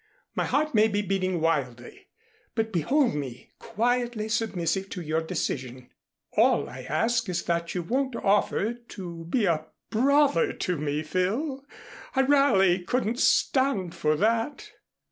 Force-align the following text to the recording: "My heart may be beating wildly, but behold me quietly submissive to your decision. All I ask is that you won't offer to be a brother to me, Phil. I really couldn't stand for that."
"My 0.33 0.45
heart 0.45 0.73
may 0.73 0.87
be 0.87 1.03
beating 1.03 1.39
wildly, 1.41 2.07
but 2.55 2.73
behold 2.73 3.13
me 3.13 3.51
quietly 3.59 4.29
submissive 4.29 4.89
to 4.89 5.01
your 5.03 5.21
decision. 5.21 5.91
All 6.35 6.67
I 6.67 6.81
ask 6.89 7.29
is 7.29 7.43
that 7.43 7.75
you 7.75 7.83
won't 7.83 8.15
offer 8.15 8.73
to 8.73 9.25
be 9.25 9.45
a 9.45 9.67
brother 9.91 10.53
to 10.53 10.77
me, 10.79 11.03
Phil. 11.03 11.63
I 12.15 12.21
really 12.21 12.79
couldn't 12.83 13.19
stand 13.19 13.93
for 13.93 14.15
that." 14.15 14.71